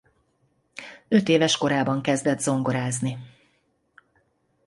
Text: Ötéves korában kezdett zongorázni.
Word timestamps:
Ötéves 1.07 1.57
korában 1.57 2.01
kezdett 2.01 2.39
zongorázni. 2.39 3.17